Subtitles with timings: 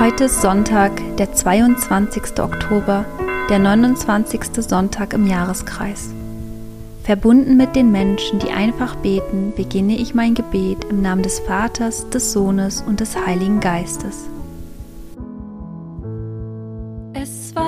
[0.00, 2.38] Heute ist Sonntag, der 22.
[2.38, 3.04] Oktober,
[3.50, 4.62] der 29.
[4.62, 6.10] Sonntag im Jahreskreis.
[7.02, 12.08] Verbunden mit den Menschen, die einfach beten, beginne ich mein Gebet im Namen des Vaters,
[12.10, 14.28] des Sohnes und des Heiligen Geistes.
[17.14, 17.67] Es wallte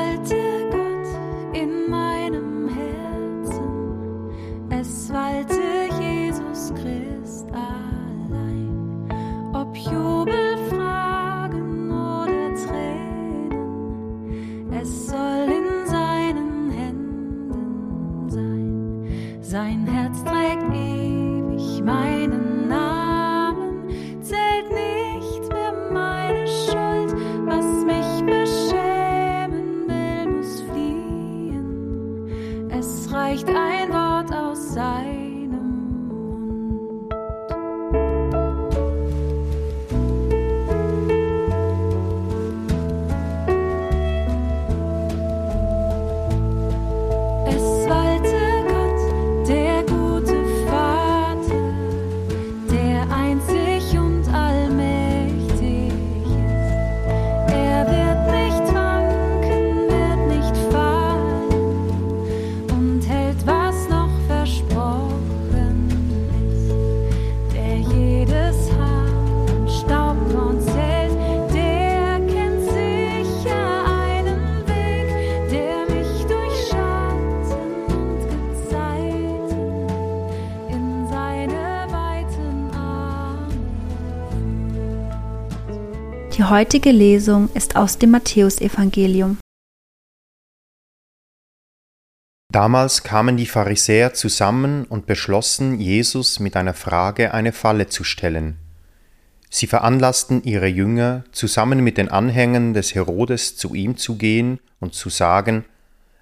[20.11, 22.50] Herz trägt ewig meinen
[86.51, 89.39] heutige Lesung ist aus dem Matthäusevangelium.
[92.53, 98.59] Damals kamen die Pharisäer zusammen und beschlossen, Jesus mit einer Frage eine Falle zu stellen.
[99.49, 104.95] Sie veranlassten ihre Jünger, zusammen mit den Anhängern des Herodes zu ihm zu gehen und
[104.95, 105.65] zu sagen,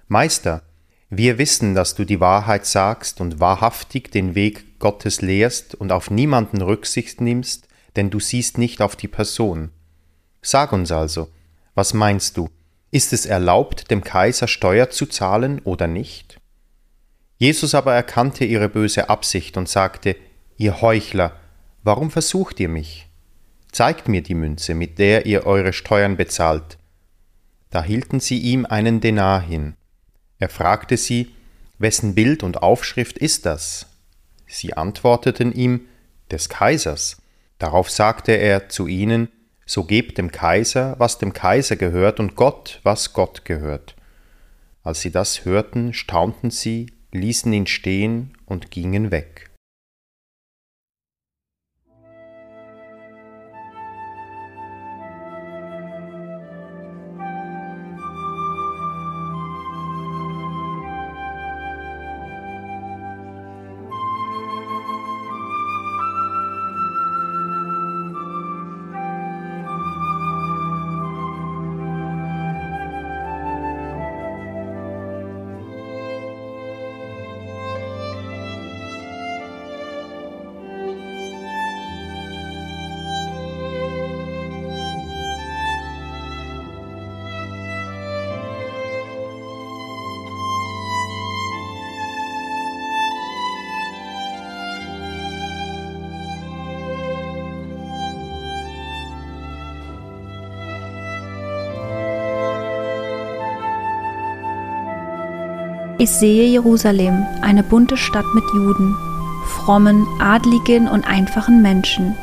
[0.07, 0.61] Meister,
[1.09, 6.11] wir wissen, dass du die Wahrheit sagst und wahrhaftig den Weg Gottes lehrst und auf
[6.11, 9.71] niemanden Rücksicht nimmst, denn du siehst nicht auf die Person.
[10.41, 11.29] Sag uns also,
[11.75, 12.49] was meinst du?
[12.91, 16.39] Ist es erlaubt, dem Kaiser Steuer zu zahlen oder nicht?
[17.37, 20.15] Jesus aber erkannte ihre böse Absicht und sagte,
[20.57, 21.39] Ihr Heuchler,
[21.83, 23.07] warum versucht ihr mich?
[23.71, 26.77] Zeigt mir die Münze, mit der ihr eure Steuern bezahlt.
[27.69, 29.75] Da hielten sie ihm einen Denar hin.
[30.39, 31.33] Er fragte sie,
[31.77, 33.85] wessen Bild und Aufschrift ist das?
[34.47, 35.81] Sie antworteten ihm,
[36.31, 37.21] des Kaisers.
[37.57, 39.29] Darauf sagte er zu ihnen,
[39.69, 43.95] so gebt dem Kaiser, was dem Kaiser gehört, und Gott, was Gott gehört.
[44.83, 49.48] Als sie das hörten, staunten sie, ließen ihn stehen und gingen weg.
[106.01, 108.95] Ich sehe Jerusalem, eine bunte Stadt mit Juden,
[109.45, 112.15] frommen, adligen und einfachen Menschen.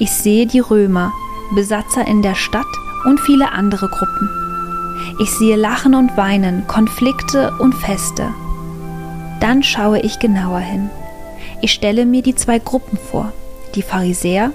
[0.00, 1.12] Ich sehe die Römer,
[1.54, 2.66] Besatzer in der Stadt
[3.04, 4.28] und viele andere Gruppen.
[5.20, 8.30] Ich sehe Lachen und Weinen, Konflikte und Feste.
[9.38, 10.90] Dann schaue ich genauer hin.
[11.60, 13.32] Ich stelle mir die zwei Gruppen vor.
[13.76, 14.50] Die Pharisäer,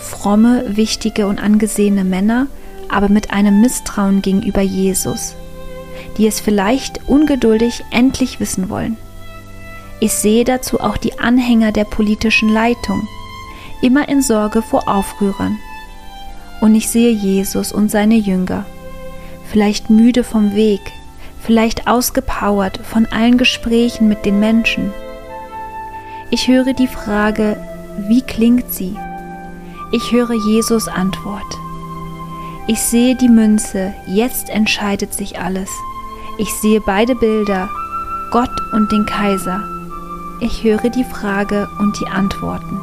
[0.00, 2.46] fromme, wichtige und angesehene Männer,
[2.88, 5.34] aber mit einem Misstrauen gegenüber Jesus,
[6.18, 8.96] die es vielleicht ungeduldig endlich wissen wollen.
[10.00, 13.08] Ich sehe dazu auch die Anhänger der politischen Leitung,
[13.80, 15.56] immer in Sorge vor Aufrührern.
[16.60, 18.66] Und ich sehe Jesus und seine Jünger,
[19.46, 20.80] vielleicht müde vom Weg,
[21.40, 24.92] vielleicht ausgepowert von allen Gesprächen mit den Menschen.
[26.30, 27.56] Ich höre die Frage,
[28.08, 28.96] wie klingt sie?
[29.92, 31.58] Ich höre Jesus Antwort.
[32.66, 35.70] Ich sehe die Münze, jetzt entscheidet sich alles.
[36.40, 37.68] Ich sehe beide Bilder,
[38.30, 39.60] Gott und den Kaiser.
[40.38, 42.80] Ich höre die Frage und die Antworten.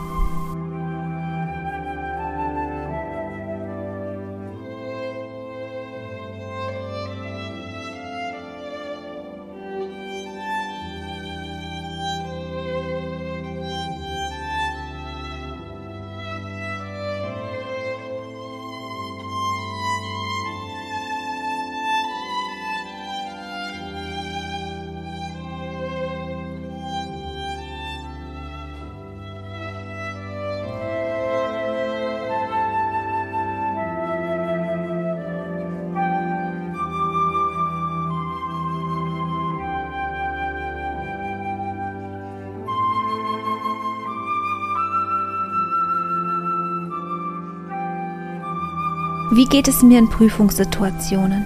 [49.35, 51.45] Wie geht es mir in Prüfungssituationen?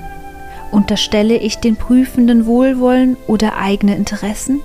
[0.71, 4.61] Unterstelle ich den Prüfenden Wohlwollen oder eigene Interessen?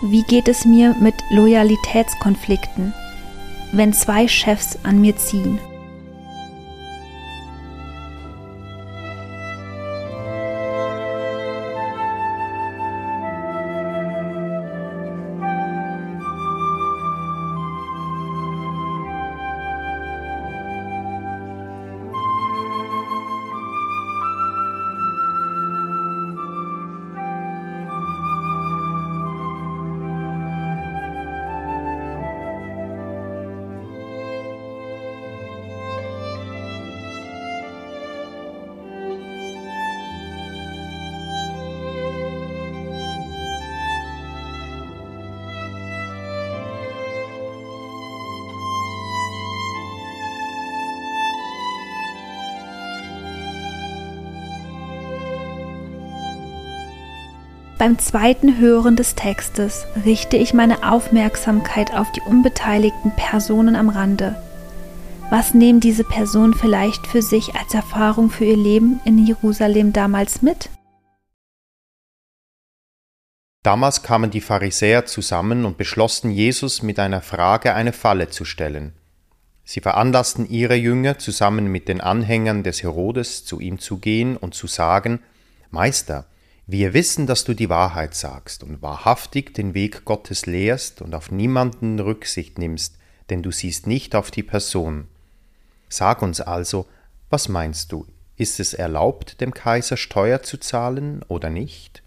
[0.00, 2.94] Wie geht es mir mit Loyalitätskonflikten,
[3.72, 5.58] wenn zwei Chefs an mir ziehen?
[57.78, 64.34] Beim zweiten Hören des Textes richte ich meine Aufmerksamkeit auf die unbeteiligten Personen am Rande.
[65.30, 70.42] Was nehmen diese Personen vielleicht für sich als Erfahrung für ihr Leben in Jerusalem damals
[70.42, 70.70] mit?
[73.62, 78.92] Damals kamen die Pharisäer zusammen und beschlossen, Jesus mit einer Frage eine Falle zu stellen.
[79.62, 84.54] Sie veranlassten ihre Jünger, zusammen mit den Anhängern des Herodes zu ihm zu gehen und
[84.54, 85.20] zu sagen,
[85.70, 86.26] Meister,
[86.70, 91.30] wir wissen, dass du die Wahrheit sagst und wahrhaftig den Weg Gottes lehrst und auf
[91.30, 92.98] niemanden Rücksicht nimmst,
[93.30, 95.08] denn du siehst nicht auf die Person.
[95.88, 96.84] Sag uns also,
[97.30, 98.04] was meinst du,
[98.36, 102.02] ist es erlaubt, dem Kaiser Steuer zu zahlen oder nicht?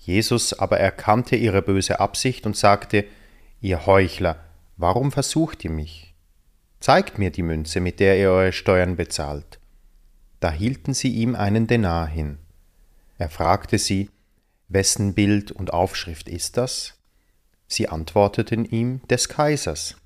[0.00, 3.04] Jesus aber erkannte ihre böse Absicht und sagte,
[3.60, 4.40] Ihr Heuchler,
[4.78, 6.16] warum versucht ihr mich?
[6.80, 9.60] Zeigt mir die Münze, mit der ihr eure Steuern bezahlt.
[10.40, 12.38] Da hielten sie ihm einen Denar hin.
[13.20, 14.08] Er fragte sie,
[14.68, 16.94] wessen Bild und Aufschrift ist das?
[17.66, 19.96] Sie antworteten ihm, des Kaisers.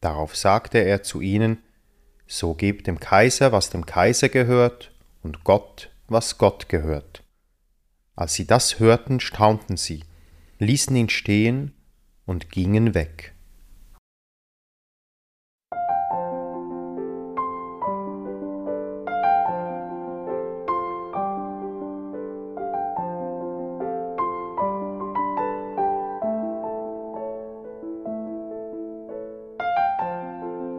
[0.00, 1.64] Darauf sagte er zu ihnen,
[2.28, 4.92] So gebt dem Kaiser, was dem Kaiser gehört,
[5.24, 7.24] und Gott, was Gott gehört.
[8.14, 10.04] Als sie das hörten, staunten sie,
[10.60, 11.74] ließen ihn stehen
[12.24, 13.33] und gingen weg.